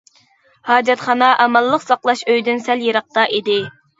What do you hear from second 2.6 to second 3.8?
سەل يىراقتا ئىدى.